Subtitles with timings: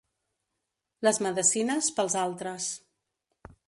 [1.09, 2.71] Les medecines, pels altres.